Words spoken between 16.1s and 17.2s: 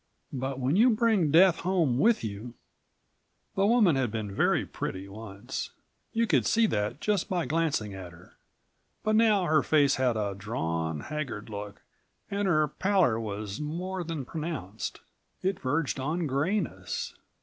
grayness.